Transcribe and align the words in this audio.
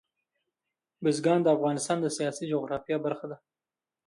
بزګان 1.03 1.39
د 1.43 1.47
افغانستان 1.55 1.97
د 2.01 2.07
سیاسي 2.17 2.45
جغرافیه 2.51 2.97
برخه 3.05 3.25
ده. 3.31 3.37